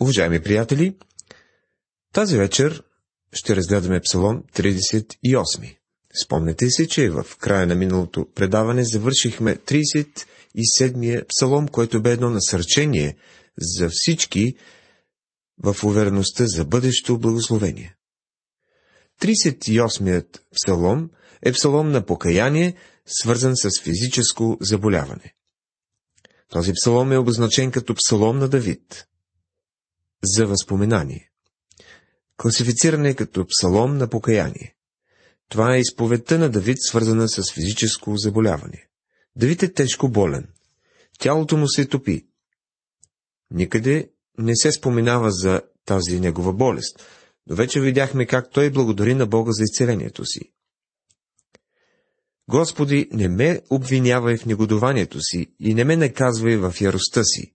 Уважаеми 0.00 0.42
приятели, 0.42 0.96
тази 2.12 2.36
вечер 2.36 2.82
ще 3.32 3.56
разгледаме 3.56 4.00
Псалом 4.00 4.42
38. 4.56 5.76
Спомнете 6.24 6.70
си, 6.70 6.88
че 6.88 7.10
в 7.10 7.26
края 7.38 7.66
на 7.66 7.74
миналото 7.74 8.26
предаване 8.34 8.84
завършихме 8.84 9.56
37-я 9.56 11.26
псалом, 11.26 11.68
който 11.68 12.02
бе 12.02 12.12
едно 12.12 12.30
насърчение 12.30 13.16
за 13.58 13.88
всички 13.92 14.54
в 15.64 15.84
увереността 15.84 16.46
за 16.46 16.64
бъдещо 16.64 17.18
благословение. 17.18 17.96
38-ят 19.20 20.42
псалом 20.54 21.10
е 21.42 21.52
псалом 21.52 21.90
на 21.90 22.06
покаяние, 22.06 22.74
свързан 23.06 23.56
с 23.56 23.80
физическо 23.82 24.56
заболяване. 24.60 25.34
Този 26.48 26.72
псалом 26.72 27.12
е 27.12 27.18
обозначен 27.18 27.70
като 27.70 27.94
псалом 27.94 28.38
на 28.38 28.48
Давид. 28.48 29.08
За 30.24 30.46
възпоменание. 30.46 31.30
Класифициране 32.36 33.14
като 33.14 33.46
псалом 33.46 33.96
на 33.96 34.08
покаяние. 34.08 34.74
Това 35.48 35.74
е 35.74 35.80
изповедта 35.80 36.38
на 36.38 36.50
Давид, 36.50 36.76
свързана 36.80 37.28
с 37.28 37.52
физическо 37.52 38.16
заболяване. 38.16 38.88
Давид 39.36 39.62
е 39.62 39.72
тежко 39.72 40.08
болен. 40.08 40.48
Тялото 41.18 41.56
му 41.56 41.68
се 41.68 41.86
топи. 41.86 42.26
Никъде 43.50 44.10
не 44.38 44.56
се 44.56 44.72
споменава 44.72 45.30
за 45.30 45.62
тази 45.84 46.20
негова 46.20 46.52
болест, 46.52 47.02
но 47.46 47.56
вече 47.56 47.80
видяхме 47.80 48.26
как 48.26 48.50
той 48.50 48.70
благодари 48.70 49.14
на 49.14 49.26
Бога 49.26 49.52
за 49.52 49.62
изцелението 49.62 50.24
си. 50.24 50.52
Господи, 52.50 53.08
не 53.12 53.28
ме 53.28 53.60
обвинявай 53.70 54.36
в 54.36 54.46
негодованието 54.46 55.20
си 55.20 55.46
и 55.60 55.74
не 55.74 55.84
ме 55.84 55.96
наказвай 55.96 56.56
в 56.56 56.74
яростта 56.80 57.24
си. 57.24 57.54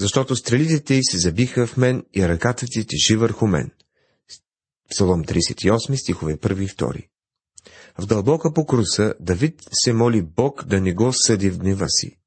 Защото 0.00 0.36
стрелите 0.36 0.84
ти 0.84 1.00
се 1.02 1.18
забиха 1.18 1.66
в 1.66 1.76
мен 1.76 2.04
и 2.16 2.28
ръката 2.28 2.66
ти 2.66 2.86
тежи 2.86 3.16
върху 3.16 3.46
мен. 3.46 3.70
Псалом 4.90 5.24
38, 5.24 5.94
стихове 5.94 6.36
1 6.36 6.62
и 6.62 6.68
2. 6.68 7.08
В 7.98 8.06
дълбока 8.06 8.52
покруса 8.52 9.14
Давид 9.20 9.62
се 9.72 9.92
моли 9.92 10.22
Бог 10.22 10.64
да 10.64 10.80
не 10.80 10.94
го 10.94 11.12
съди 11.12 11.50
в 11.50 11.58
гнева 11.58 11.88
си. 11.88 12.18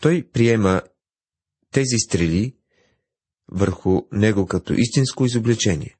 Той 0.00 0.28
приема 0.32 0.82
тези 1.70 1.98
стрели 1.98 2.56
върху 3.48 4.02
него 4.12 4.46
като 4.46 4.72
истинско 4.72 5.24
изобличение. 5.24 5.96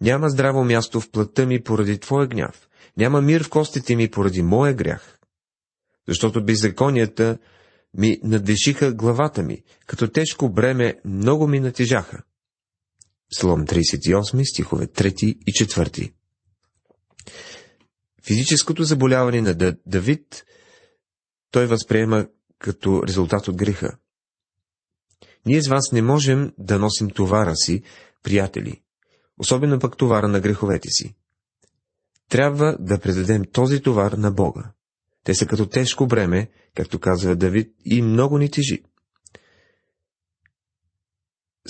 Няма 0.00 0.28
здраво 0.28 0.64
място 0.64 1.00
в 1.00 1.10
плътта 1.10 1.46
ми 1.46 1.62
поради 1.62 1.98
Твоя 1.98 2.26
гняв. 2.26 2.68
Няма 2.96 3.20
мир 3.20 3.44
в 3.44 3.50
костите 3.50 3.96
ми 3.96 4.10
поради 4.10 4.42
моя 4.42 4.74
грях. 4.74 5.18
Защото 6.08 6.44
беззаконията 6.44 7.38
ми 7.94 8.20
надвишиха 8.22 8.92
главата 8.92 9.42
ми, 9.42 9.62
като 9.86 10.08
тежко 10.08 10.48
бреме 10.48 10.98
много 11.04 11.46
ми 11.46 11.60
натежаха. 11.60 12.22
Псалом 13.30 13.66
38, 13.66 14.44
стихове 14.44 14.86
3 14.86 15.24
и 15.24 15.52
4 15.52 16.12
Физическото 18.22 18.84
заболяване 18.84 19.40
на 19.40 19.76
Давид 19.86 20.44
той 21.50 21.66
възприема 21.66 22.26
като 22.58 23.02
резултат 23.06 23.48
от 23.48 23.56
греха. 23.56 23.96
Ние 25.46 25.62
с 25.62 25.68
вас 25.68 25.92
не 25.92 26.02
можем 26.02 26.52
да 26.58 26.78
носим 26.78 27.10
товара 27.10 27.56
си, 27.56 27.82
приятели, 28.22 28.82
особено 29.38 29.78
пък 29.78 29.96
товара 29.96 30.28
на 30.28 30.40
греховете 30.40 30.88
си. 30.90 31.14
Трябва 32.28 32.76
да 32.80 32.98
предадем 32.98 33.44
този 33.52 33.82
товар 33.82 34.12
на 34.12 34.30
Бога. 34.30 34.72
Те 35.24 35.34
са 35.34 35.46
като 35.46 35.66
тежко 35.66 36.06
бреме, 36.06 36.50
както 36.74 36.98
казва 36.98 37.36
Давид, 37.36 37.74
и 37.84 38.02
много 38.02 38.38
ни 38.38 38.50
тежи. 38.50 38.82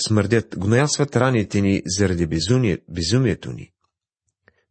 Смърдят, 0.06 0.58
гноясват 0.58 1.16
раните 1.16 1.60
ни 1.60 1.82
заради 1.86 2.26
безумие, 2.26 2.78
безумието 2.88 3.52
ни. 3.52 3.72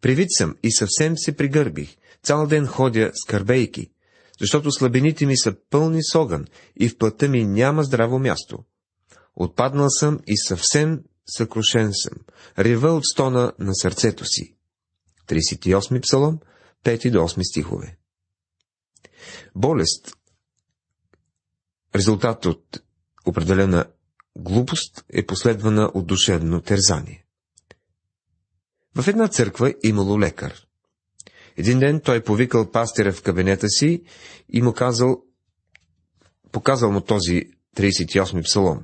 Привид 0.01 0.27
съм 0.31 0.55
и 0.63 0.71
съвсем 0.71 1.17
се 1.17 1.35
пригърбих, 1.37 1.97
цял 2.23 2.47
ден 2.47 2.67
ходя 2.67 3.11
скърбейки, 3.13 3.91
защото 4.39 4.71
слабините 4.71 5.25
ми 5.25 5.37
са 5.37 5.55
пълни 5.69 6.03
с 6.03 6.15
огън 6.15 6.45
и 6.79 6.89
в 6.89 6.97
плътта 6.97 7.27
ми 7.27 7.43
няма 7.45 7.83
здраво 7.83 8.19
място. 8.19 8.59
Отпаднал 9.35 9.89
съм 9.89 10.19
и 10.27 10.37
съвсем 10.37 11.03
съкрушен 11.37 11.91
съм. 11.93 12.13
Рева 12.59 12.89
от 12.89 13.05
стона 13.05 13.53
на 13.59 13.75
сърцето 13.75 14.25
си. 14.25 14.55
38 15.27 16.01
псалом, 16.01 16.39
5 16.83 17.11
до 17.11 17.19
8 17.19 17.51
стихове. 17.51 17.97
Болест, 19.55 20.17
резултат 21.95 22.45
от 22.45 22.81
определена 23.25 23.85
глупост, 24.35 25.05
е 25.09 25.25
последвана 25.25 25.91
от 25.93 26.07
душевно 26.07 26.61
терзание. 26.61 27.25
В 28.95 29.07
една 29.07 29.27
църква 29.27 29.73
имало 29.83 30.19
лекар. 30.19 30.67
Един 31.57 31.79
ден 31.79 31.99
той 31.99 32.23
повикал 32.23 32.71
пастира 32.71 33.13
в 33.13 33.21
кабинета 33.21 33.69
си 33.69 34.03
и 34.49 34.61
му 34.61 34.73
казал, 34.73 35.23
показал 36.51 36.91
му 36.91 37.01
този 37.01 37.43
38 37.77 38.43
псалом 38.43 38.83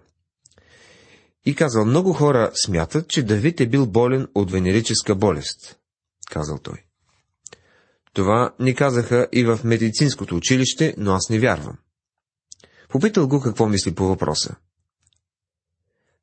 и 1.45 1.55
казал, 1.55 1.85
много 1.85 2.13
хора 2.13 2.51
смятат, 2.53 3.07
че 3.07 3.23
Давид 3.23 3.61
е 3.61 3.67
бил 3.67 3.87
болен 3.87 4.27
от 4.35 4.51
венерическа 4.51 5.15
болест, 5.15 5.79
казал 6.31 6.57
той. 6.57 6.88
Това 8.19 8.53
ни 8.59 8.75
казаха 8.75 9.27
и 9.31 9.43
в 9.43 9.59
медицинското 9.63 10.35
училище, 10.35 10.95
но 10.97 11.13
аз 11.13 11.29
не 11.29 11.39
вярвам. 11.39 11.77
Попитал 12.89 13.27
го 13.27 13.41
какво 13.41 13.67
мисли 13.67 13.95
по 13.95 14.07
въпроса. 14.07 14.55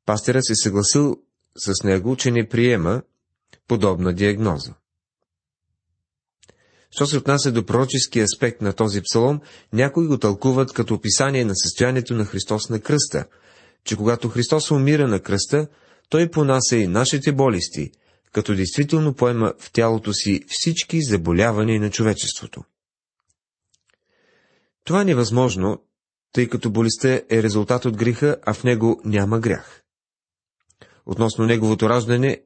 Пастера 0.05 0.41
се 0.41 0.55
съгласил 0.55 1.17
с 1.57 1.83
него, 1.83 2.15
че 2.15 2.31
не 2.31 2.49
приема 2.49 3.01
подобна 3.67 4.13
диагноза. 4.13 4.73
Що 6.91 7.07
се 7.07 7.17
отнася 7.17 7.51
до 7.51 7.65
пророчески 7.65 8.19
аспект 8.19 8.61
на 8.61 8.73
този 8.73 9.01
псалом, 9.01 9.41
някои 9.73 10.07
го 10.07 10.17
тълкуват 10.17 10.73
като 10.73 10.93
описание 10.93 11.45
на 11.45 11.55
състоянието 11.55 12.13
на 12.13 12.25
Христос 12.25 12.69
на 12.69 12.79
кръста, 12.79 13.25
че 13.83 13.95
когато 13.95 14.29
Христос 14.29 14.71
умира 14.71 15.07
на 15.07 15.19
кръста, 15.19 15.67
Той 16.09 16.31
понася 16.31 16.75
и 16.75 16.87
нашите 16.87 17.31
болести, 17.31 17.91
като 18.37 18.55
действително 18.55 19.13
поема 19.13 19.53
в 19.59 19.71
тялото 19.71 20.13
си 20.13 20.41
всички 20.47 21.01
заболявания 21.01 21.81
на 21.81 21.89
човечеството. 21.89 22.63
Това 24.83 25.01
е 25.01 25.05
невъзможно, 25.05 25.83
тъй 26.33 26.49
като 26.49 26.69
болестта 26.69 27.21
е 27.29 27.43
резултат 27.43 27.85
от 27.85 27.97
греха, 27.97 28.37
а 28.45 28.53
в 28.53 28.63
него 28.63 29.01
няма 29.05 29.39
грях. 29.39 29.83
Относно 31.05 31.45
неговото 31.45 31.89
раждане, 31.89 32.41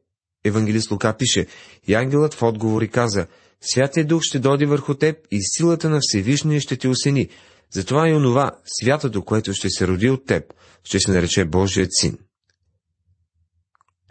евангелист 0.46 0.92
Лука 0.92 1.18
пише, 1.18 1.48
и 1.88 1.94
ангелът 1.94 2.34
в 2.34 2.44
отговори 2.44 2.88
каза, 2.88 3.28
Святия 3.62 4.06
Дух 4.06 4.22
ще 4.24 4.40
дойде 4.40 4.66
върху 4.66 4.94
теб 4.96 5.18
и 5.32 5.40
силата 5.42 5.90
на 5.90 6.00
Всевишния 6.02 6.62
ще 6.62 6.78
те 6.78 6.88
осени, 6.88 7.30
затова 7.72 8.10
и 8.10 8.14
онова, 8.14 8.52
святото, 8.66 9.26
което 9.26 9.54
ще 9.54 9.70
се 9.70 9.88
роди 9.88 10.10
от 10.10 10.26
теб, 10.26 10.54
ще 10.84 11.00
се 11.00 11.12
нарече 11.12 11.46
Божият 11.46 11.90
син. 11.92 12.18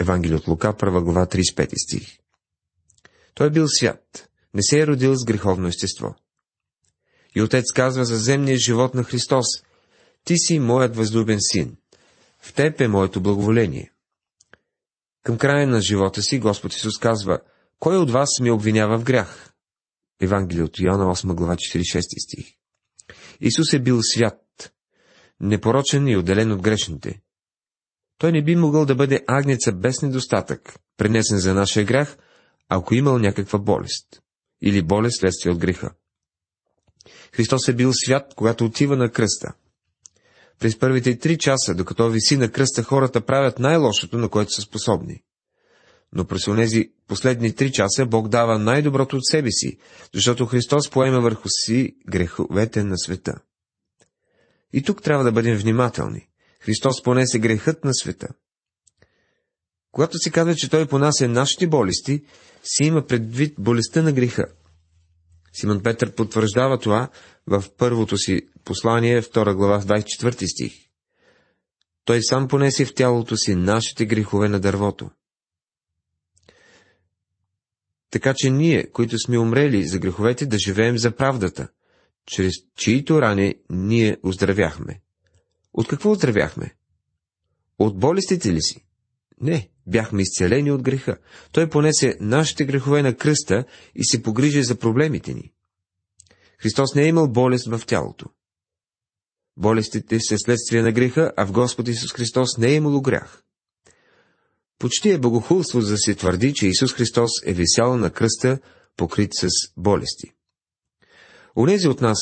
Евангелие 0.00 0.36
от 0.36 0.48
Лука, 0.48 0.76
първа 0.76 1.02
глава, 1.02 1.26
35 1.26 1.72
стих. 1.84 2.18
Той 3.34 3.46
е 3.46 3.50
бил 3.50 3.68
свят, 3.68 4.28
не 4.54 4.62
се 4.62 4.80
е 4.80 4.86
родил 4.86 5.14
с 5.14 5.24
греховно 5.24 5.68
естество. 5.68 6.14
И 7.34 7.42
отец 7.42 7.72
казва 7.72 8.04
за 8.04 8.16
земния 8.16 8.58
живот 8.58 8.94
на 8.94 9.04
Христос, 9.04 9.46
ти 10.24 10.38
си 10.38 10.58
моят 10.58 10.96
възлюбен 10.96 11.38
син, 11.40 11.76
в 12.38 12.54
теб 12.54 12.80
е 12.80 12.88
моето 12.88 13.20
благоволение. 13.20 13.92
Към 15.22 15.38
края 15.38 15.66
на 15.66 15.80
живота 15.80 16.22
си 16.22 16.38
Господ 16.38 16.74
Исус 16.74 16.98
казва, 16.98 17.40
кой 17.78 17.98
от 17.98 18.10
вас 18.10 18.28
ме 18.40 18.52
обвинява 18.52 18.98
в 18.98 19.04
грях? 19.04 19.52
Евангелие 20.20 20.62
от 20.62 20.78
Йоанна, 20.78 21.04
8 21.04 21.34
глава, 21.34 21.56
46 21.56 22.00
стих. 22.00 22.54
Исус 23.40 23.72
е 23.72 23.78
бил 23.78 23.98
свят, 24.02 24.72
непорочен 25.40 26.08
и 26.08 26.16
отделен 26.16 26.52
от 26.52 26.62
грешните. 26.62 27.20
Той 28.20 28.32
не 28.32 28.44
би 28.44 28.56
могъл 28.56 28.86
да 28.86 28.94
бъде 28.94 29.24
агнеца 29.26 29.72
без 29.72 30.02
недостатък, 30.02 30.78
пренесен 30.96 31.38
за 31.38 31.54
нашия 31.54 31.84
грях, 31.84 32.16
ако 32.68 32.94
имал 32.94 33.18
някаква 33.18 33.58
болест, 33.58 34.22
или 34.62 34.82
болест 34.82 35.20
следствие 35.20 35.52
от 35.52 35.58
греха. 35.58 35.90
Христос 37.32 37.68
е 37.68 37.72
бил 37.72 37.92
свят, 37.92 38.34
когато 38.36 38.64
отива 38.64 38.96
на 38.96 39.10
кръста. 39.10 39.52
През 40.58 40.78
първите 40.78 41.18
три 41.18 41.38
часа, 41.38 41.74
докато 41.74 42.10
виси 42.10 42.36
на 42.36 42.50
кръста, 42.50 42.82
хората 42.82 43.20
правят 43.20 43.58
най-лошото, 43.58 44.18
на 44.18 44.28
което 44.28 44.52
са 44.52 44.62
способни. 44.62 45.22
Но 46.12 46.24
през 46.24 46.44
тези 46.44 46.92
последни 47.08 47.54
три 47.54 47.72
часа 47.72 48.06
Бог 48.06 48.28
дава 48.28 48.58
най-доброто 48.58 49.16
от 49.16 49.26
себе 49.26 49.50
си, 49.50 49.78
защото 50.14 50.46
Христос 50.46 50.90
поема 50.90 51.20
върху 51.20 51.48
си 51.48 51.96
греховете 52.10 52.84
на 52.84 52.98
света. 52.98 53.34
И 54.72 54.82
тук 54.82 55.02
трябва 55.02 55.24
да 55.24 55.32
бъдем 55.32 55.56
внимателни. 55.56 56.29
Христос 56.60 57.02
понесе 57.02 57.38
грехът 57.38 57.84
на 57.84 57.94
света. 57.94 58.28
Когато 59.92 60.18
се 60.18 60.30
казва, 60.30 60.54
че 60.54 60.70
Той 60.70 60.86
понася 60.86 61.28
нашите 61.28 61.66
болести, 61.66 62.24
си 62.62 62.84
има 62.84 63.06
предвид 63.06 63.54
болестта 63.58 64.02
на 64.02 64.12
греха. 64.12 64.46
Симон 65.52 65.82
Петър 65.82 66.14
потвърждава 66.14 66.78
това 66.78 67.08
в 67.46 67.64
първото 67.78 68.18
си 68.18 68.40
послание, 68.64 69.22
2 69.22 69.54
глава, 69.54 69.82
24 69.82 70.46
стих. 70.52 70.72
Той 72.04 72.22
сам 72.22 72.48
понесе 72.48 72.84
в 72.84 72.94
тялото 72.94 73.36
си 73.36 73.54
нашите 73.54 74.06
грехове 74.06 74.48
на 74.48 74.60
дървото. 74.60 75.10
Така 78.10 78.34
че 78.36 78.50
ние, 78.50 78.90
които 78.90 79.18
сме 79.18 79.38
умрели 79.38 79.88
за 79.88 79.98
греховете, 79.98 80.46
да 80.46 80.58
живеем 80.58 80.98
за 80.98 81.10
правдата, 81.16 81.68
чрез 82.26 82.52
чието 82.76 83.22
рани 83.22 83.54
ние 83.70 84.16
оздравяхме. 84.22 85.00
От 85.72 85.88
какво 85.88 86.10
оздравяхме? 86.10 86.74
От 87.78 87.98
болестите 87.98 88.52
ли 88.52 88.62
си? 88.62 88.86
Не, 89.40 89.70
бяхме 89.86 90.22
изцелени 90.22 90.70
от 90.70 90.82
греха. 90.82 91.18
Той 91.52 91.70
понесе 91.70 92.16
нашите 92.20 92.64
грехове 92.64 93.02
на 93.02 93.16
кръста 93.16 93.64
и 93.94 94.04
се 94.04 94.22
погрижи 94.22 94.62
за 94.62 94.78
проблемите 94.78 95.34
ни. 95.34 95.52
Христос 96.58 96.94
не 96.94 97.02
е 97.02 97.06
имал 97.06 97.28
болест 97.28 97.66
в 97.66 97.82
тялото. 97.86 98.26
Болестите 99.56 100.20
са 100.20 100.38
следствие 100.38 100.82
на 100.82 100.92
греха, 100.92 101.32
а 101.36 101.46
в 101.46 101.52
Господ 101.52 101.88
Исус 101.88 102.12
Христос 102.12 102.58
не 102.58 102.68
е 102.68 102.74
имало 102.74 103.02
грях. 103.02 103.42
Почти 104.78 105.10
е 105.10 105.18
богохулство 105.18 105.80
да 105.80 105.98
се 105.98 106.14
твърди, 106.14 106.54
че 106.54 106.66
Исус 106.66 106.92
Христос 106.92 107.30
е 107.44 107.52
висял 107.52 107.96
на 107.96 108.10
кръста, 108.10 108.58
покрит 108.96 109.30
с 109.34 109.48
болести. 109.76 110.32
Онези 111.56 111.88
от 111.88 112.00
нас, 112.00 112.18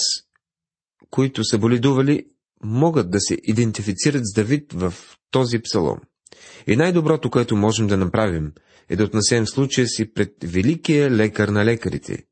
които 1.10 1.44
са 1.44 1.58
боледували, 1.58 2.26
могат 2.64 3.10
да 3.10 3.20
се 3.20 3.36
идентифицират 3.42 4.22
с 4.26 4.34
Давид 4.34 4.72
в 4.72 4.94
този 5.30 5.58
псалом. 5.58 5.98
И 6.66 6.76
най-доброто, 6.76 7.30
което 7.30 7.56
можем 7.56 7.86
да 7.86 7.96
направим, 7.96 8.52
е 8.88 8.96
да 8.96 9.04
отнесем 9.04 9.46
случая 9.46 9.86
си 9.86 10.12
пред 10.12 10.34
великия 10.44 11.10
лекар 11.10 11.48
на 11.48 11.64
лекарите. 11.64 12.24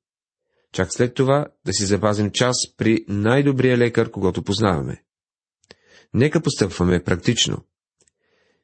Чак 0.72 0.92
след 0.92 1.14
това 1.14 1.46
да 1.66 1.72
си 1.72 1.84
запазим 1.84 2.30
час 2.30 2.56
при 2.76 3.04
най-добрия 3.08 3.78
лекар, 3.78 4.10
когато 4.10 4.42
познаваме. 4.42 5.02
Нека 6.14 6.42
постъпваме 6.42 7.02
практично. 7.02 7.64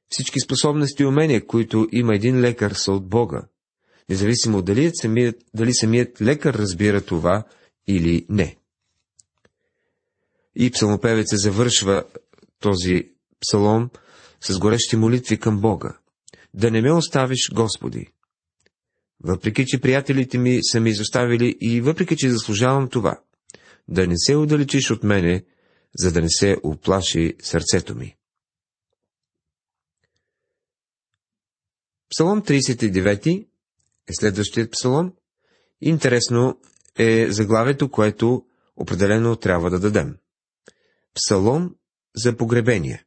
Всички 0.08 0.40
способности 0.40 1.02
и 1.02 1.06
умения, 1.06 1.46
които 1.46 1.88
има 1.92 2.14
един 2.14 2.40
лекар, 2.40 2.70
са 2.70 2.92
от 2.92 3.08
Бога, 3.08 3.42
независимо 4.08 4.62
дали 4.62 4.90
самият, 4.94 5.36
дали 5.54 5.74
самият 5.74 6.22
лекар 6.22 6.54
разбира 6.54 7.00
това 7.00 7.44
или 7.86 8.26
не. 8.28 8.56
И 10.56 10.70
псалмопевеца 10.70 11.36
завършва 11.36 12.04
този 12.60 13.10
псалом 13.40 13.90
с 14.40 14.58
горещи 14.58 14.96
молитви 14.96 15.38
към 15.38 15.60
Бога. 15.60 15.98
Да 16.54 16.70
не 16.70 16.82
ме 16.82 16.92
оставиш, 16.92 17.50
Господи. 17.52 18.06
Въпреки, 19.24 19.66
че 19.66 19.80
приятелите 19.80 20.38
ми 20.38 20.58
са 20.62 20.80
ми 20.80 20.90
изоставили 20.90 21.56
и 21.60 21.80
въпреки, 21.80 22.16
че 22.16 22.30
заслужавам 22.30 22.88
това, 22.88 23.20
да 23.88 24.06
не 24.06 24.14
се 24.16 24.36
удалечиш 24.36 24.90
от 24.90 25.02
мене, 25.02 25.44
за 25.98 26.12
да 26.12 26.20
не 26.20 26.28
се 26.30 26.56
оплаши 26.62 27.34
сърцето 27.42 27.94
ми. 27.94 28.16
Псалом 32.10 32.42
39 32.42 33.46
е 34.08 34.12
следващият 34.12 34.72
псалом. 34.72 35.12
Интересно 35.80 36.60
е 36.98 37.26
заглавието, 37.30 37.90
което 37.90 38.44
определено 38.76 39.36
трябва 39.36 39.70
да 39.70 39.80
дадем. 39.80 40.16
Псалом 41.14 41.74
за 42.16 42.36
погребение. 42.36 43.04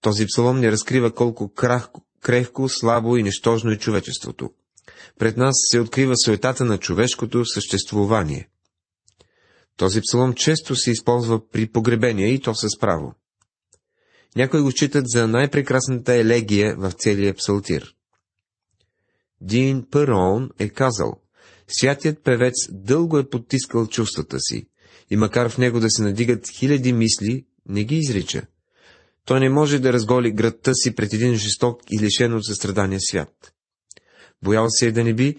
Този 0.00 0.26
псалом 0.26 0.60
ни 0.60 0.72
разкрива 0.72 1.14
колко 1.14 1.54
крахко, 1.54 2.06
крехко, 2.20 2.68
слабо 2.68 3.16
и 3.16 3.22
нищожно 3.22 3.70
е 3.70 3.78
човечеството. 3.78 4.50
Пред 5.18 5.36
нас 5.36 5.54
се 5.70 5.80
открива 5.80 6.14
суетата 6.24 6.64
на 6.64 6.78
човешкото 6.78 7.44
съществувание. 7.44 8.48
Този 9.76 10.00
псалом 10.00 10.34
често 10.34 10.76
се 10.76 10.90
използва 10.90 11.48
при 11.48 11.72
погребение 11.72 12.28
и 12.28 12.40
то 12.40 12.54
с 12.54 12.78
право. 12.80 13.14
Някои 14.36 14.60
го 14.60 14.70
считат 14.70 15.04
за 15.08 15.28
най-прекрасната 15.28 16.14
елегия 16.14 16.76
в 16.76 16.92
целия 16.92 17.34
псалтир. 17.34 17.94
Дин 19.40 19.86
Пърон 19.90 20.50
е 20.58 20.68
казал, 20.68 21.20
святият 21.68 22.24
певец 22.24 22.54
дълго 22.70 23.18
е 23.18 23.28
потискал 23.28 23.86
чувствата 23.86 24.40
си, 24.40 24.68
и 25.10 25.16
макар 25.16 25.48
в 25.48 25.58
него 25.58 25.80
да 25.80 25.90
се 25.90 26.02
надигат 26.02 26.48
хиляди 26.48 26.92
мисли, 26.92 27.44
не 27.68 27.84
ги 27.84 27.96
изрича. 27.96 28.42
Той 29.24 29.40
не 29.40 29.48
може 29.48 29.78
да 29.78 29.92
разголи 29.92 30.32
градта 30.32 30.74
си 30.74 30.94
пред 30.94 31.12
един 31.12 31.34
жесток 31.34 31.80
и 31.90 31.98
лишен 32.00 32.34
от 32.34 32.46
състрадания 32.46 33.00
свят. 33.00 33.52
Боял 34.42 34.66
се 34.68 34.86
е 34.86 34.92
да 34.92 35.04
не 35.04 35.14
би, 35.14 35.38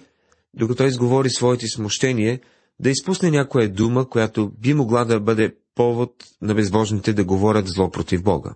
докато 0.53 0.83
изговори 0.83 1.29
своите 1.29 1.67
смущения, 1.67 2.39
да 2.79 2.89
изпусне 2.89 3.31
някоя 3.31 3.69
дума, 3.69 4.09
която 4.09 4.51
би 4.59 4.73
могла 4.73 5.05
да 5.05 5.19
бъде 5.19 5.55
повод 5.75 6.25
на 6.41 6.55
безбожните 6.55 7.13
да 7.13 7.23
говорят 7.23 7.67
зло 7.67 7.91
против 7.91 8.23
Бога. 8.23 8.55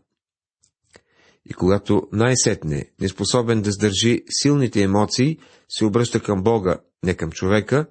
И 1.46 1.54
когато 1.54 2.08
най-сетне, 2.12 2.90
неспособен 3.02 3.62
да 3.62 3.72
сдържи 3.72 4.24
силните 4.30 4.82
емоции, 4.82 5.38
се 5.70 5.86
обръща 5.86 6.20
към 6.20 6.44
Бога, 6.44 6.80
не 7.04 7.14
към 7.14 7.32
човека, 7.32 7.86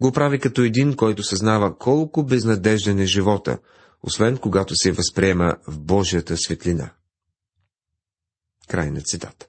го 0.00 0.12
прави 0.12 0.38
като 0.38 0.62
един, 0.62 0.96
който 0.96 1.22
съзнава 1.22 1.78
колко 1.78 2.24
безнадежден 2.24 2.98
е 2.98 3.06
живота, 3.06 3.58
освен 4.02 4.36
когато 4.36 4.76
се 4.76 4.92
възприема 4.92 5.56
в 5.66 5.80
Божията 5.80 6.36
светлина. 6.36 6.90
Край 8.68 8.90
на 8.90 9.00
цитата. 9.00 9.46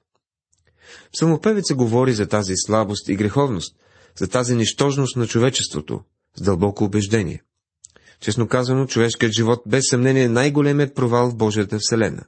Псалмопевеца 1.12 1.74
говори 1.74 2.12
за 2.12 2.28
тази 2.28 2.52
слабост 2.56 3.08
и 3.08 3.16
греховност, 3.16 3.76
за 4.16 4.28
тази 4.28 4.54
нищожност 4.54 5.16
на 5.16 5.26
човечеството, 5.26 6.00
с 6.36 6.42
дълбоко 6.42 6.84
убеждение. 6.84 7.42
Честно 8.20 8.48
казано, 8.48 8.86
човешкият 8.86 9.32
живот 9.32 9.62
без 9.66 9.84
съмнение 9.90 10.22
е 10.22 10.28
най-големият 10.28 10.94
провал 10.94 11.30
в 11.30 11.36
Божията 11.36 11.78
вселена. 11.78 12.24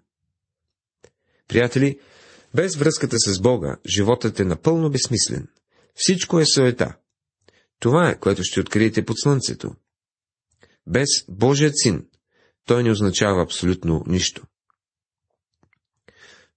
Приятели, 1.48 1.98
без 2.54 2.76
връзката 2.76 3.16
с 3.18 3.40
Бога, 3.40 3.76
животът 3.86 4.40
е 4.40 4.44
напълно 4.44 4.90
безсмислен. 4.90 5.48
Всичко 5.94 6.40
е 6.40 6.46
суета. 6.46 6.94
Това 7.82 8.08
е, 8.08 8.18
което 8.18 8.42
ще 8.44 8.60
откриете 8.60 9.04
под 9.04 9.20
слънцето. 9.20 9.74
Без 10.86 11.08
Божият 11.28 11.72
син, 11.76 12.06
той 12.64 12.82
не 12.82 12.90
означава 12.90 13.42
абсолютно 13.42 14.04
нищо. 14.06 14.46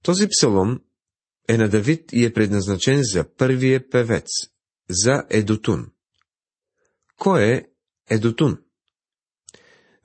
Този 0.03 0.27
псалом 0.27 0.81
е 1.49 1.57
на 1.57 1.69
Давид 1.69 2.13
и 2.13 2.25
е 2.25 2.33
предназначен 2.33 3.01
за 3.03 3.35
първия 3.37 3.89
певец, 3.89 4.27
за 4.89 5.23
Едотун. 5.29 5.91
Кой 7.17 7.43
е 7.43 7.65
Едотун? 8.09 8.57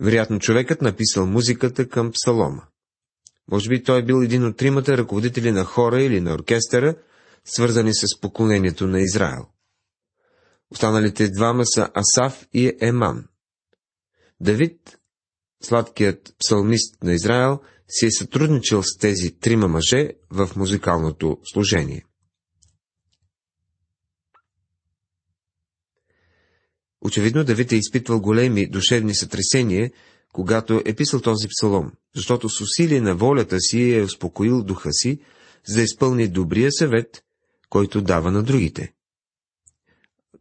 Вероятно 0.01 0.39
човекът 0.39 0.83
написал 0.83 1.27
музиката 1.27 1.89
към 1.89 2.13
псалома. 2.13 2.63
Може 3.49 3.69
би 3.69 3.83
той 3.83 3.99
е 3.99 4.05
бил 4.05 4.23
един 4.25 4.45
от 4.45 4.57
тримата 4.57 4.99
ръководители 4.99 5.53
на 5.53 5.65
хора 5.65 6.03
или 6.03 6.21
на 6.21 6.35
оркестъра, 6.35 6.95
свързани 7.45 7.95
с 7.95 8.21
поклонението 8.21 8.87
на 8.87 9.01
Израел. 9.01 9.47
Останалите 10.71 11.29
двама 11.29 11.67
са 11.67 11.91
Асав 11.95 12.49
и 12.53 12.73
Еман. 12.81 13.25
Давид, 14.41 14.99
сладкият 15.63 16.35
псалмист 16.39 17.03
на 17.03 17.13
Израел, 17.13 17.61
си 17.89 18.07
е 18.07 18.11
сътрудничал 18.11 18.83
с 18.83 18.97
тези 18.97 19.39
трима 19.39 19.69
мъже 19.69 20.11
в 20.31 20.51
музикалното 20.57 21.39
служение. 21.53 22.05
Очевидно 27.01 27.45
Давид 27.45 27.73
е 27.73 27.77
изпитвал 27.77 28.21
големи 28.21 28.71
душевни 28.71 29.15
сътресения, 29.15 29.91
когато 30.33 30.83
е 30.85 30.95
писал 30.95 31.21
този 31.21 31.49
псалом, 31.49 31.93
защото 32.15 32.49
с 32.49 32.61
усилие 32.61 33.01
на 33.01 33.15
волята 33.15 33.61
си 33.61 33.95
е 33.95 34.03
успокоил 34.03 34.63
духа 34.63 34.93
си, 34.93 35.21
за 35.67 35.77
да 35.77 35.83
изпълни 35.83 36.29
добрия 36.29 36.73
съвет, 36.73 37.25
който 37.69 38.03
дава 38.03 38.31
на 38.31 38.43
другите. 38.43 38.93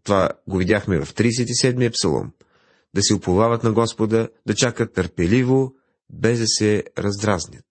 Това 0.10 0.30
го 0.48 0.58
видяхме 0.58 1.06
в 1.06 1.13
37-я 1.13 1.92
псалом. 1.92 2.32
Да 2.96 3.01
се 3.01 3.13
уповават 3.13 3.63
на 3.63 3.72
Господа, 3.72 4.30
да 4.46 4.56
чакат 4.56 4.94
търпеливо, 4.94 5.74
без 6.10 6.39
да 6.39 6.46
се 6.48 6.84
раздразнят. 6.98 7.66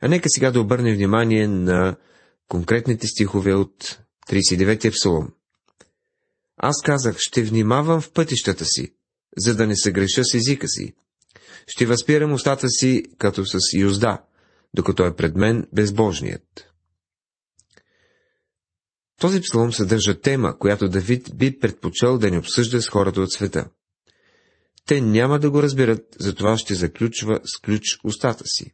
А 0.00 0.08
нека 0.08 0.28
сега 0.30 0.50
да 0.50 0.60
обърнем 0.60 0.94
внимание 0.94 1.48
на 1.48 1.96
конкретните 2.48 3.06
стихове 3.06 3.54
от 3.54 4.00
39-я 4.30 4.92
псалом. 4.92 5.28
Аз 6.56 6.82
казах, 6.82 7.16
ще 7.18 7.42
внимавам 7.42 8.00
в 8.00 8.12
пътищата 8.12 8.64
си, 8.64 8.94
за 9.36 9.56
да 9.56 9.66
не 9.66 9.76
се 9.76 9.92
греша 9.92 10.24
с 10.24 10.34
езика 10.34 10.68
си. 10.68 10.94
Ще 11.66 11.86
възпирам 11.86 12.32
устата 12.32 12.68
си, 12.68 13.02
като 13.18 13.44
с 13.46 13.58
юзда, 13.74 14.22
докато 14.74 15.06
е 15.06 15.16
пред 15.16 15.36
мен 15.36 15.66
безбожният. 15.72 16.69
Този 19.20 19.40
псалом 19.40 19.72
съдържа 19.72 20.20
тема, 20.20 20.58
която 20.58 20.88
Давид 20.88 21.36
би 21.36 21.58
предпочел 21.58 22.18
да 22.18 22.30
не 22.30 22.38
обсъжда 22.38 22.82
с 22.82 22.88
хората 22.88 23.20
от 23.20 23.32
света. 23.32 23.68
Те 24.86 25.00
няма 25.00 25.38
да 25.38 25.50
го 25.50 25.62
разберат, 25.62 26.16
затова 26.18 26.58
ще 26.58 26.74
заключва 26.74 27.40
с 27.44 27.60
ключ 27.60 27.82
устата 28.04 28.44
си. 28.46 28.72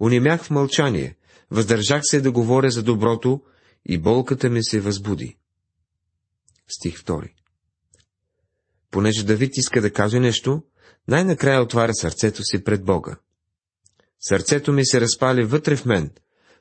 Унемях 0.00 0.44
в 0.44 0.50
мълчание, 0.50 1.16
въздържах 1.50 2.00
се 2.04 2.20
да 2.20 2.32
говоря 2.32 2.70
за 2.70 2.82
доброто 2.82 3.40
и 3.86 3.98
болката 3.98 4.50
ми 4.50 4.64
се 4.64 4.80
възбуди. 4.80 5.36
стих 6.68 7.02
2. 7.02 7.30
Понеже 8.90 9.24
Давид 9.24 9.56
иска 9.56 9.80
да 9.80 9.92
каже 9.92 10.20
нещо, 10.20 10.62
най-накрая 11.08 11.62
отваря 11.62 11.94
сърцето 11.94 12.42
си 12.44 12.64
пред 12.64 12.84
Бога. 12.84 13.16
Сърцето 14.20 14.72
ми 14.72 14.86
се 14.86 15.00
разпали 15.00 15.44
вътре 15.44 15.76
в 15.76 15.84
мен, 15.84 16.10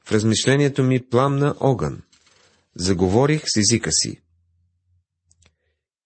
в 0.06 0.12
размишлението 0.12 0.84
ми 0.84 1.10
пламна 1.10 1.56
огън. 1.60 2.02
Заговорих 2.76 3.44
с 3.46 3.58
езика 3.58 3.92
си. 3.92 4.22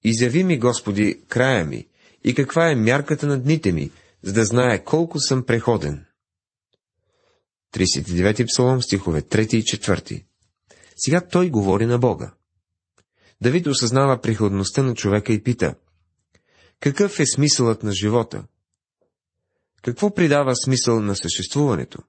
Изяви 0.03 0.43
ми, 0.43 0.59
Господи, 0.59 1.24
края 1.27 1.65
ми 1.65 1.88
и 2.24 2.36
каква 2.36 2.71
е 2.71 2.75
мярката 2.75 3.27
на 3.27 3.39
дните 3.39 3.71
ми, 3.71 3.91
за 4.21 4.33
да 4.33 4.45
знае 4.45 4.83
колко 4.83 5.19
съм 5.19 5.45
преходен. 5.45 6.05
39 7.74 8.47
псалом, 8.47 8.81
стихове 8.81 9.21
3 9.21 9.55
и 9.55 9.63
4. 9.63 10.25
Сега 10.97 11.27
той 11.27 11.50
говори 11.50 11.86
на 11.86 12.00
Бога. 12.00 12.33
Давид 13.41 13.67
осъзнава 13.67 14.21
приходността 14.21 14.83
на 14.83 14.93
човека 14.93 15.33
и 15.33 15.43
пита, 15.43 15.75
какъв 16.79 17.19
е 17.19 17.25
смисълът 17.25 17.83
на 17.83 17.91
живота? 17.91 18.43
Какво 19.81 20.13
придава 20.13 20.55
смисъл 20.55 21.01
на 21.01 21.15
съществуването? 21.15 22.00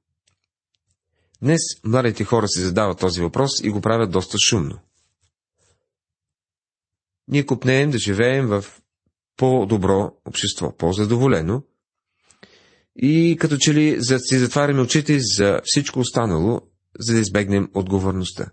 Днес 1.43 1.61
младите 1.85 2.25
хора 2.25 2.49
си 2.49 2.61
задават 2.61 2.99
този 2.99 3.21
въпрос 3.21 3.51
и 3.63 3.71
го 3.71 3.81
правят 3.81 4.11
доста 4.11 4.39
шумно. 4.39 4.79
Ние 7.29 7.47
купнеем 7.47 7.91
да 7.91 7.99
живеем 7.99 8.47
в 8.47 8.65
по-добро 9.37 10.13
общество, 10.25 10.77
по-задоволено, 10.77 11.63
и 12.97 13.37
като 13.41 13.57
че 13.57 13.75
ли 13.75 13.97
за, 14.01 14.19
си 14.19 14.39
затваряме 14.39 14.81
очите 14.81 15.19
за 15.21 15.61
всичко 15.65 16.01
останало, 16.01 16.61
за 16.99 17.15
да 17.15 17.21
избегнем 17.21 17.71
отговорността. 17.75 18.51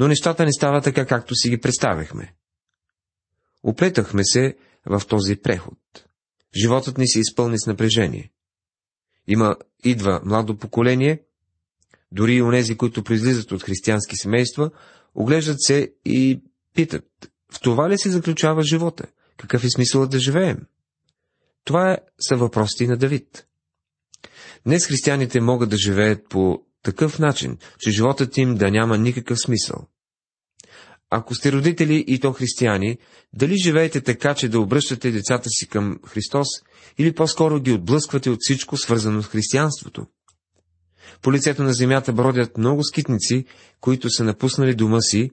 Но 0.00 0.08
нещата 0.08 0.44
не 0.44 0.52
стават 0.52 0.84
така, 0.84 1.06
както 1.06 1.34
си 1.34 1.50
ги 1.50 1.60
представяхме. 1.60 2.34
Оплетахме 3.62 4.24
се 4.24 4.56
в 4.86 5.02
този 5.08 5.36
преход. 5.36 5.78
Животът 6.62 6.98
ни 6.98 7.08
се 7.08 7.20
изпълни 7.20 7.58
с 7.58 7.66
напрежение. 7.66 8.32
Има, 9.28 9.56
идва 9.84 10.20
младо 10.24 10.58
поколение, 10.58 11.22
дори 12.12 12.34
и 12.34 12.42
онези, 12.42 12.76
които 12.76 13.04
произлизат 13.04 13.52
от 13.52 13.62
християнски 13.62 14.16
семейства, 14.16 14.70
оглеждат 15.14 15.56
се 15.62 15.92
и 16.04 16.42
питат, 16.74 17.04
в 17.52 17.60
това 17.60 17.90
ли 17.90 17.98
се 17.98 18.10
заключава 18.10 18.62
живота? 18.62 19.06
Какъв 19.36 19.64
е 19.64 19.70
смисълът 19.70 20.10
да 20.10 20.18
живеем? 20.18 20.58
Това 21.64 21.92
е, 21.92 21.98
са 22.28 22.36
въпросите 22.36 22.86
на 22.86 22.96
Давид. 22.96 23.46
Днес 24.66 24.86
християните 24.86 25.40
могат 25.40 25.70
да 25.70 25.76
живеят 25.76 26.28
по 26.28 26.62
такъв 26.82 27.18
начин, 27.18 27.58
че 27.78 27.90
животът 27.90 28.36
им 28.36 28.54
да 28.54 28.70
няма 28.70 28.98
никакъв 28.98 29.38
смисъл. 29.38 29.86
Ако 31.16 31.34
сте 31.34 31.52
родители 31.52 32.04
и 32.06 32.20
то 32.20 32.32
християни, 32.32 32.98
дали 33.32 33.56
живеете 33.64 34.00
така, 34.00 34.34
че 34.34 34.48
да 34.48 34.60
обръщате 34.60 35.10
децата 35.10 35.48
си 35.48 35.68
към 35.68 35.98
Христос, 36.06 36.46
или 36.98 37.14
по-скоро 37.14 37.60
ги 37.60 37.72
отблъсквате 37.72 38.30
от 38.30 38.38
всичко, 38.40 38.76
свързано 38.76 39.22
с 39.22 39.26
християнството? 39.26 40.06
По 41.22 41.32
лицето 41.32 41.62
на 41.62 41.72
земята 41.72 42.12
бродят 42.12 42.58
много 42.58 42.84
скитници, 42.84 43.44
които 43.80 44.10
са 44.10 44.24
напуснали 44.24 44.74
дома 44.74 45.00
си 45.00 45.30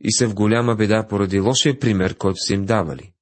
и 0.00 0.12
са 0.12 0.28
в 0.28 0.34
голяма 0.34 0.76
беда 0.76 1.06
поради 1.08 1.40
лошия 1.40 1.78
пример, 1.78 2.16
който 2.16 2.38
са 2.46 2.54
им 2.54 2.64
давали. 2.64 3.12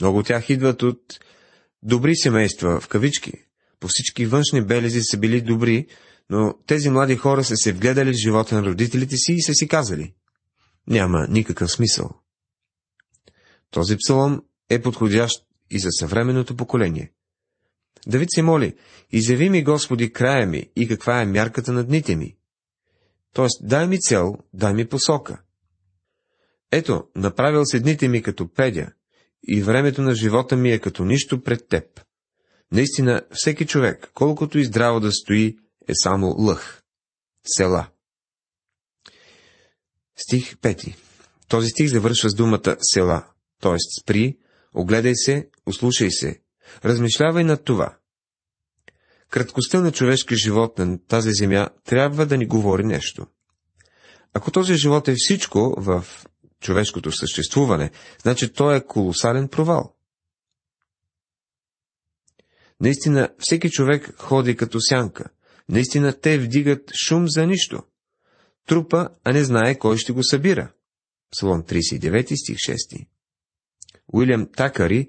Много 0.00 0.18
от 0.18 0.26
тях 0.26 0.50
идват 0.50 0.82
от 0.82 1.00
добри 1.82 2.16
семейства, 2.16 2.80
в 2.80 2.88
кавички. 2.88 3.32
По 3.80 3.88
всички 3.88 4.26
външни 4.26 4.62
белези 4.62 5.00
са 5.02 5.18
били 5.18 5.40
добри, 5.40 5.86
но 6.30 6.54
тези 6.66 6.90
млади 6.90 7.16
хора 7.16 7.44
са 7.44 7.56
се 7.56 7.72
вгледали 7.72 8.10
в 8.10 8.22
живота 8.24 8.54
на 8.54 8.62
родителите 8.62 9.16
си 9.16 9.32
и 9.32 9.42
са 9.42 9.54
си 9.54 9.68
казали. 9.68 10.14
Няма 10.88 11.26
никакъв 11.30 11.70
смисъл. 11.70 12.10
Този 13.70 13.96
псалом 13.96 14.42
е 14.70 14.82
подходящ 14.82 15.46
и 15.70 15.78
за 15.78 15.88
съвременното 15.90 16.56
поколение. 16.56 17.12
Давид 18.06 18.28
се 18.30 18.42
моли, 18.42 18.76
изяви 19.10 19.50
ми, 19.50 19.64
Господи, 19.64 20.12
края 20.12 20.46
ми 20.46 20.70
и 20.76 20.88
каква 20.88 21.22
е 21.22 21.26
мярката 21.26 21.72
на 21.72 21.84
дните 21.84 22.16
ми. 22.16 22.36
Тоест, 23.32 23.68
дай 23.68 23.86
ми 23.86 24.00
цел, 24.00 24.34
дай 24.54 24.74
ми 24.74 24.88
посока. 24.88 25.42
Ето, 26.72 27.08
направил 27.16 27.64
се 27.64 27.80
дните 27.80 28.08
ми 28.08 28.22
като 28.22 28.52
педя, 28.52 28.92
и 29.48 29.62
времето 29.62 30.02
на 30.02 30.14
живота 30.14 30.56
ми 30.56 30.70
е 30.70 30.78
като 30.78 31.04
нищо 31.04 31.42
пред 31.42 31.68
теб. 31.68 32.00
Наистина, 32.72 33.22
всеки 33.32 33.66
човек, 33.66 34.10
колкото 34.14 34.58
и 34.58 34.64
здраво 34.64 35.00
да 35.00 35.12
стои, 35.12 35.58
е 35.88 35.92
само 36.02 36.26
лъх. 36.38 36.82
Села. 37.56 37.88
Стих 40.16 40.56
5. 40.56 40.96
Този 41.48 41.68
стих 41.68 41.88
завършва 41.88 42.30
с 42.30 42.34
думата 42.34 42.76
села, 42.80 43.26
т.е. 43.60 43.76
спри, 44.00 44.38
огледай 44.74 45.14
се, 45.14 45.48
услушай 45.66 46.10
се, 46.10 46.40
размишлявай 46.84 47.44
над 47.44 47.64
това. 47.64 47.96
Краткостта 49.30 49.80
на 49.80 49.92
човешкия 49.92 50.38
живот 50.38 50.78
на 50.78 50.98
тази 51.06 51.30
земя 51.32 51.68
трябва 51.84 52.26
да 52.26 52.36
ни 52.36 52.46
говори 52.46 52.84
нещо. 52.84 53.26
Ако 54.32 54.50
този 54.50 54.74
живот 54.74 55.08
е 55.08 55.14
всичко 55.16 55.74
в 55.78 56.06
човешкото 56.60 57.12
съществуване, 57.12 57.90
значи 58.22 58.52
той 58.52 58.76
е 58.76 58.86
колосален 58.86 59.48
провал. 59.48 59.96
Наистина, 62.80 63.28
всеки 63.38 63.70
човек 63.70 64.14
ходи 64.18 64.56
като 64.56 64.80
сянка. 64.80 65.24
Наистина, 65.68 66.20
те 66.20 66.38
вдигат 66.38 66.92
шум 67.06 67.28
за 67.28 67.46
нищо. 67.46 67.82
Трупа, 68.66 69.08
а 69.24 69.32
не 69.32 69.44
знае 69.44 69.78
кой 69.78 69.96
ще 69.96 70.12
го 70.12 70.24
събира. 70.24 70.72
Псалом 71.32 71.62
39, 71.62 72.34
стих 72.34 72.56
6. 72.56 73.06
Уилям 74.12 74.48
Такари, 74.56 75.08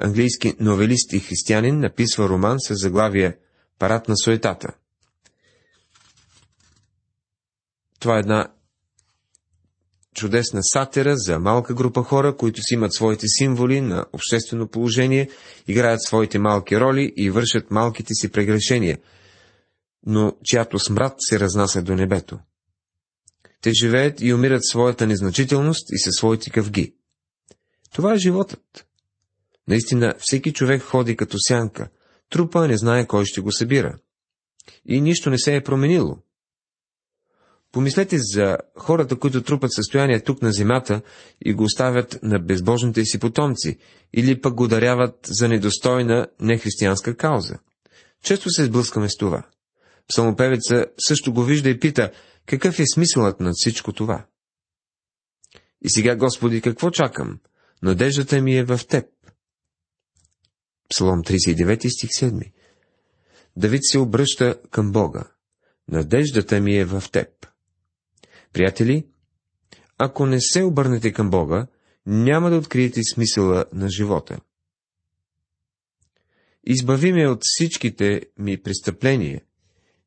английски 0.00 0.54
новелист 0.60 1.12
и 1.12 1.18
християнин, 1.18 1.80
написва 1.80 2.28
роман 2.28 2.60
с 2.60 2.74
заглавие 2.74 3.38
Парад 3.78 4.08
на 4.08 4.16
суетата. 4.16 4.72
Това 8.00 8.16
е 8.16 8.20
една 8.20 8.48
чудесна 10.14 10.60
сатира 10.62 11.16
за 11.16 11.38
малка 11.38 11.74
група 11.74 12.02
хора, 12.02 12.36
които 12.36 12.62
си 12.62 12.74
имат 12.74 12.94
своите 12.94 13.26
символи 13.28 13.80
на 13.80 14.06
обществено 14.12 14.68
положение, 14.68 15.30
играят 15.68 16.02
своите 16.02 16.38
малки 16.38 16.80
роли 16.80 17.12
и 17.16 17.30
вършат 17.30 17.70
малките 17.70 18.14
си 18.14 18.32
прегрешения, 18.32 18.98
но 20.06 20.36
чиято 20.44 20.78
смрад 20.78 21.14
се 21.18 21.40
разнася 21.40 21.82
до 21.82 21.94
небето. 21.94 22.38
Те 23.64 23.72
живеят 23.72 24.20
и 24.20 24.34
умират 24.34 24.64
своята 24.64 25.06
незначителност 25.06 25.90
и 25.90 25.98
със 25.98 26.14
своите 26.14 26.50
къвги. 26.50 26.94
Това 27.94 28.14
е 28.14 28.18
животът. 28.18 28.86
Наистина, 29.68 30.14
всеки 30.18 30.52
човек 30.52 30.82
ходи 30.82 31.16
като 31.16 31.36
сянка, 31.40 31.88
трупа 32.30 32.68
не 32.68 32.76
знае 32.76 33.06
кой 33.06 33.24
ще 33.24 33.40
го 33.40 33.52
събира. 33.52 33.98
И 34.86 35.00
нищо 35.00 35.30
не 35.30 35.38
се 35.38 35.56
е 35.56 35.62
променило. 35.62 36.18
Помислете 37.72 38.16
за 38.20 38.56
хората, 38.76 39.18
които 39.18 39.42
трупат 39.42 39.72
състояние 39.72 40.20
тук 40.20 40.42
на 40.42 40.52
земята 40.52 41.02
и 41.44 41.54
го 41.54 41.64
оставят 41.64 42.18
на 42.22 42.38
безбожните 42.38 43.04
си 43.04 43.18
потомци, 43.18 43.78
или 44.12 44.40
пък 44.40 44.54
го 44.54 44.68
даряват 44.68 45.18
за 45.26 45.48
недостойна 45.48 46.26
нехристиянска 46.40 47.16
кауза. 47.16 47.58
Често 48.22 48.50
се 48.50 48.64
сблъскаме 48.64 49.08
с 49.08 49.16
това. 49.16 49.46
Псалмопевеца 50.08 50.86
също 50.98 51.32
го 51.32 51.42
вижда 51.42 51.70
и 51.70 51.80
пита, 51.80 52.10
какъв 52.46 52.78
е 52.78 52.84
смисълът 52.94 53.40
на 53.40 53.50
всичко 53.54 53.92
това? 53.92 54.26
И 55.82 55.90
сега, 55.90 56.16
Господи, 56.16 56.60
какво 56.60 56.90
чакам? 56.90 57.40
Надеждата 57.82 58.42
ми 58.42 58.56
е 58.56 58.64
в 58.64 58.80
Теб. 58.88 59.06
Псалом 60.88 61.22
39 61.22 61.88
стих 61.88 62.10
7 62.10 62.52
Давид 63.56 63.80
се 63.82 63.98
обръща 63.98 64.60
към 64.70 64.92
Бога. 64.92 65.24
Надеждата 65.88 66.60
ми 66.60 66.76
е 66.76 66.84
в 66.84 67.04
Теб. 67.12 67.28
Приятели, 68.52 69.06
ако 69.98 70.26
не 70.26 70.40
се 70.40 70.62
обърнете 70.62 71.12
към 71.12 71.30
Бога, 71.30 71.66
няма 72.06 72.50
да 72.50 72.56
откриете 72.56 73.00
смисъла 73.12 73.64
на 73.72 73.88
живота. 73.88 74.40
Избави 76.66 77.12
ме 77.12 77.28
от 77.28 77.40
всичките 77.42 78.20
ми 78.38 78.62
престъпления. 78.62 79.42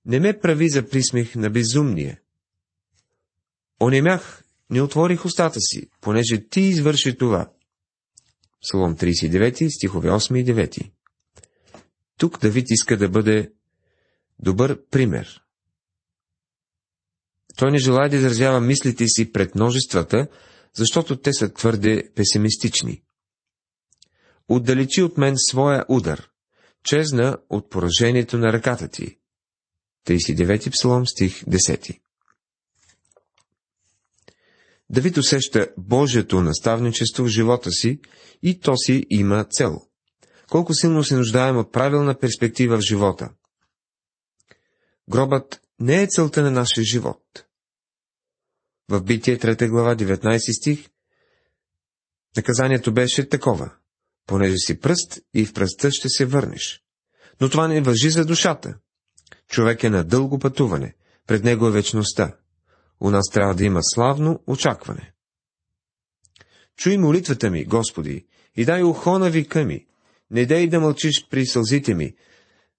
Не 0.05 0.19
ме 0.19 0.39
прави 0.39 0.69
за 0.69 0.89
присмех 0.89 1.35
на 1.35 1.49
безумния. 1.49 2.19
Онемях, 3.81 4.43
не 4.69 4.81
отворих 4.81 5.25
устата 5.25 5.59
си, 5.59 5.89
понеже 6.01 6.47
ти 6.49 6.61
извърши 6.61 7.17
това. 7.17 7.51
Псалом 8.61 8.95
39, 8.95 9.69
стихове 9.69 10.09
8 10.09 10.39
и 10.39 10.45
9. 10.45 10.91
Тук 12.17 12.39
Давид 12.39 12.65
иска 12.69 12.97
да 12.97 13.09
бъде 13.09 13.51
добър 14.39 14.85
пример. 14.89 15.41
Той 17.55 17.71
не 17.71 17.77
желая 17.77 18.09
да 18.09 18.15
изразява 18.15 18.61
мислите 18.61 19.07
си 19.07 19.31
пред 19.31 19.55
множествата, 19.55 20.27
защото 20.73 21.21
те 21.21 21.33
са 21.33 21.53
твърде 21.53 22.11
песимистични. 22.15 23.03
Отдалечи 24.47 25.01
от 25.01 25.17
мен 25.17 25.33
своя 25.37 25.85
удар, 25.89 26.29
чезна 26.83 27.37
от 27.49 27.69
поражението 27.69 28.37
на 28.37 28.53
ръката 28.53 28.87
ти. 28.87 29.17
39 30.07 30.71
псалом, 30.71 31.07
стих 31.07 31.43
10 31.43 31.99
Давид 34.89 35.17
усеща 35.17 35.67
Божието 35.77 36.41
наставничество 36.41 37.23
в 37.23 37.27
живота 37.27 37.71
си 37.71 37.99
и 38.43 38.59
то 38.59 38.77
си 38.77 39.05
има 39.09 39.43
цел. 39.43 39.81
Колко 40.49 40.73
силно 40.73 41.03
се 41.03 41.15
нуждаем 41.15 41.57
от 41.57 41.71
правилна 41.71 42.19
перспектива 42.19 42.77
в 42.77 42.81
живота. 42.81 43.29
Гробът 45.09 45.61
не 45.79 46.01
е 46.03 46.07
целта 46.07 46.41
на 46.41 46.51
нашия 46.51 46.83
живот. 46.83 47.45
В 48.89 49.01
Битие 49.01 49.37
3 49.37 49.69
глава 49.69 49.95
19 49.95 50.57
стих 50.57 50.89
наказанието 52.37 52.93
беше 52.93 53.29
такова. 53.29 53.71
Понеже 54.25 54.57
си 54.57 54.79
пръст 54.79 55.19
и 55.33 55.45
в 55.45 55.53
пръста 55.53 55.91
ще 55.91 56.09
се 56.09 56.25
върнеш. 56.25 56.83
Но 57.41 57.49
това 57.49 57.67
не 57.67 57.81
въжи 57.81 58.09
за 58.09 58.25
душата. 58.25 58.77
Човек 59.47 59.83
е 59.83 59.89
на 59.89 60.03
дълго 60.03 60.39
пътуване. 60.39 60.95
Пред 61.27 61.43
него 61.43 61.67
е 61.67 61.71
вечността. 61.71 62.37
У 62.99 63.09
нас 63.09 63.29
трябва 63.29 63.55
да 63.55 63.63
има 63.63 63.79
славно 63.83 64.43
очакване. 64.47 65.13
Чуй 66.77 66.97
молитвата 66.97 67.49
ми, 67.49 67.65
Господи, 67.65 68.25
и 68.55 68.65
дай 68.65 68.83
ухо 68.83 69.19
на 69.19 69.29
вика 69.29 69.65
ми. 69.65 69.85
Не 70.31 70.45
дай 70.45 70.67
да 70.67 70.79
мълчиш 70.79 71.27
при 71.29 71.45
сълзите 71.45 71.93
ми, 71.93 72.15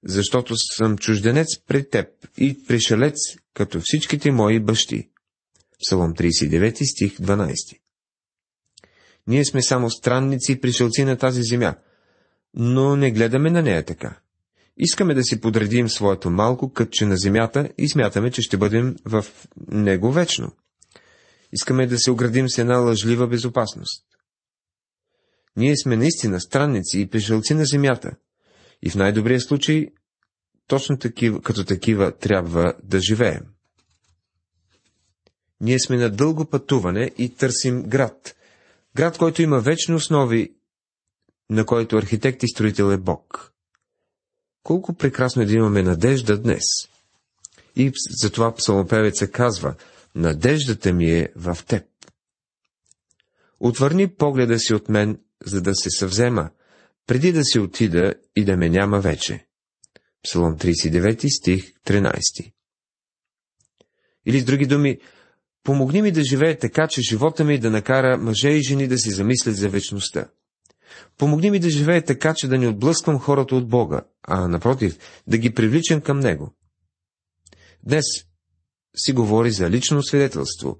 защото 0.04 0.54
съм 0.56 0.98
чужденец 0.98 1.46
пред 1.66 1.90
теб 1.90 2.08
и 2.38 2.66
пришелец, 2.66 3.16
като 3.54 3.80
всичките 3.84 4.30
мои 4.30 4.60
бащи. 4.60 5.10
Псалом 5.80 6.14
39 6.14 6.92
стих 6.92 7.16
12 7.16 7.78
Ние 9.26 9.44
сме 9.44 9.62
само 9.62 9.90
странници 9.90 10.52
и 10.52 10.60
пришелци 10.60 11.04
на 11.04 11.16
тази 11.16 11.42
земя, 11.42 11.74
но 12.54 12.96
не 12.96 13.10
гледаме 13.10 13.50
на 13.50 13.62
нея 13.62 13.84
така. 13.84 14.20
Искаме 14.78 15.14
да 15.14 15.22
си 15.22 15.40
подредим 15.40 15.88
своето 15.88 16.30
малко 16.30 16.72
кътче 16.72 17.06
на 17.06 17.16
земята 17.16 17.68
и 17.78 17.88
смятаме, 17.88 18.30
че 18.30 18.42
ще 18.42 18.56
бъдем 18.56 18.96
в 19.04 19.26
него 19.70 20.12
вечно. 20.12 20.52
Искаме 21.52 21.86
да 21.86 21.98
се 21.98 22.10
оградим 22.10 22.48
с 22.48 22.58
една 22.58 22.76
лъжлива 22.76 23.26
безопасност. 23.26 24.04
Ние 25.56 25.76
сме 25.76 25.96
наистина 25.96 26.40
странници 26.40 27.00
и 27.00 27.06
пришелци 27.06 27.54
на 27.54 27.64
земята, 27.64 28.10
и 28.82 28.90
в 28.90 28.94
най-добрия 28.94 29.40
случай, 29.40 29.86
точно 30.66 30.98
такива, 30.98 31.42
като 31.42 31.64
такива 31.64 32.16
трябва 32.16 32.74
да 32.82 33.00
живеем. 33.00 33.42
Ние 35.60 35.78
сме 35.78 35.96
на 35.96 36.10
дълго 36.10 36.50
пътуване 36.50 37.10
и 37.18 37.34
търсим 37.34 37.82
град. 37.82 38.36
Град, 38.96 39.18
който 39.18 39.42
има 39.42 39.60
вечни 39.60 39.94
основи, 39.94 40.54
на 41.50 41.66
който 41.66 41.96
архитект 41.96 42.42
и 42.42 42.48
строител 42.48 42.84
е 42.84 42.96
Бог. 42.96 43.52
Колко 44.68 44.94
прекрасно 44.94 45.42
е 45.42 45.46
да 45.46 45.54
имаме 45.54 45.82
надежда 45.82 46.38
днес. 46.38 46.64
И 47.76 47.92
затова 48.10 48.54
псалмопевеца 48.54 49.30
казва, 49.30 49.74
надеждата 50.14 50.92
ми 50.92 51.10
е 51.10 51.28
в 51.36 51.58
теб. 51.66 51.84
Отвърни 53.60 54.08
погледа 54.08 54.58
си 54.58 54.74
от 54.74 54.88
мен, 54.88 55.20
за 55.44 55.62
да 55.62 55.74
се 55.74 55.90
съвзема, 55.90 56.50
преди 57.06 57.32
да 57.32 57.44
си 57.44 57.58
отида 57.58 58.14
и 58.36 58.44
да 58.44 58.56
ме 58.56 58.68
няма 58.68 59.00
вече. 59.00 59.46
Псалом 60.24 60.58
39 60.58 61.38
стих 61.38 61.72
13 61.86 62.52
Или 64.26 64.40
с 64.40 64.44
други 64.44 64.66
думи, 64.66 64.98
помогни 65.62 66.02
ми 66.02 66.12
да 66.12 66.24
живее 66.24 66.58
така, 66.58 66.88
че 66.88 67.02
живота 67.02 67.44
ми 67.44 67.58
да 67.58 67.70
накара 67.70 68.18
мъже 68.18 68.50
и 68.50 68.62
жени 68.62 68.88
да 68.88 68.98
си 68.98 69.10
замислят 69.10 69.56
за 69.56 69.68
вечността. 69.68 70.28
Помогни 71.18 71.50
ми 71.50 71.58
да 71.58 71.70
живее 71.70 72.04
така, 72.04 72.34
че 72.34 72.48
да 72.48 72.58
не 72.58 72.68
отблъсквам 72.68 73.18
хората 73.18 73.56
от 73.56 73.68
Бога, 73.68 74.02
а 74.22 74.48
напротив, 74.48 74.98
да 75.26 75.38
ги 75.38 75.54
привличам 75.54 76.00
към 76.00 76.20
Него. 76.20 76.54
Днес 77.82 78.04
си 78.96 79.12
говори 79.12 79.50
за 79.50 79.70
лично 79.70 80.02
свидетелство, 80.02 80.78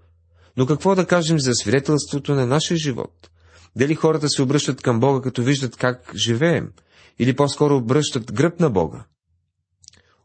но 0.56 0.66
какво 0.66 0.94
да 0.94 1.06
кажем 1.06 1.40
за 1.40 1.54
свидетелството 1.54 2.34
на 2.34 2.46
нашия 2.46 2.76
живот? 2.76 3.30
Дали 3.76 3.94
хората 3.94 4.28
се 4.28 4.42
обръщат 4.42 4.82
към 4.82 5.00
Бога, 5.00 5.22
като 5.22 5.42
виждат 5.42 5.76
как 5.76 6.12
живеем, 6.16 6.72
или 7.18 7.36
по-скоро 7.36 7.76
обръщат 7.76 8.32
гръб 8.32 8.60
на 8.60 8.70
Бога? 8.70 9.04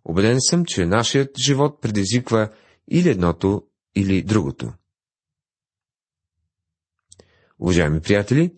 Обеден 0.06 0.38
съм, 0.40 0.66
че 0.66 0.86
нашият 0.86 1.38
живот 1.40 1.82
предизвиква 1.82 2.50
или 2.92 3.10
едното, 3.10 3.64
или 3.96 4.24
другото. 4.24 4.74
Уважаеми 7.60 8.02
приятели, 8.02 8.56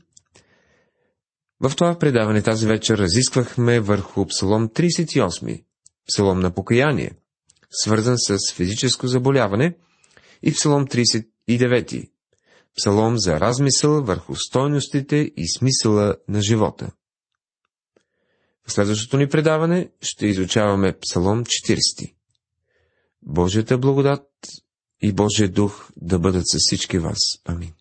в 1.59 1.75
това 1.75 1.99
предаване 1.99 2.41
тази 2.41 2.67
вечер 2.67 2.97
разисквахме 2.97 3.79
върху 3.79 4.25
Псалом 4.25 4.69
38, 4.69 5.63
Псалом 6.07 6.39
на 6.39 6.53
покаяние, 6.53 7.11
свързан 7.69 8.17
с 8.17 8.53
физическо 8.53 9.07
заболяване, 9.07 9.77
и 10.43 10.53
Псалом 10.53 10.87
39, 10.87 12.09
Псалом 12.77 13.17
за 13.17 13.39
размисъл 13.39 14.03
върху 14.03 14.35
стойностите 14.35 15.31
и 15.37 15.47
смисъла 15.57 16.15
на 16.27 16.41
живота. 16.41 16.91
В 18.67 18.71
следващото 18.71 19.17
ни 19.17 19.29
предаване 19.29 19.89
ще 20.01 20.27
изучаваме 20.27 20.97
Псалом 20.99 21.43
40. 21.45 22.13
Божията 23.21 23.77
благодат 23.77 24.27
и 25.01 25.13
Божия 25.13 25.49
дух 25.49 25.89
да 25.97 26.19
бъдат 26.19 26.43
с 26.47 26.57
всички 26.59 26.97
вас. 26.97 27.19
Амин. 27.45 27.73